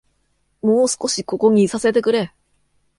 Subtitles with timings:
[0.63, 2.33] もう少しここにいさせてくれ!